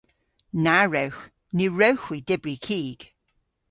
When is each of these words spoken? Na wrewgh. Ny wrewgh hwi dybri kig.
Na 0.63 0.77
wrewgh. 0.87 1.21
Ny 1.55 1.65
wrewgh 1.71 2.03
hwi 2.05 2.17
dybri 2.27 2.55
kig. 2.65 2.99